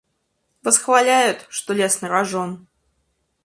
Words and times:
Восхваляют, 0.63 1.45
что 1.51 1.73
лез 1.73 2.01
на 2.01 2.09
рожон. 2.09 2.65